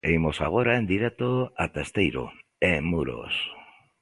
E 0.07 0.09
imos 0.17 0.37
agora 0.47 0.71
en 0.79 0.85
directo 0.93 1.29
ata 1.63 1.79
Esteiro, 1.87 2.23
en 2.71 2.81
Muros. 2.91 3.35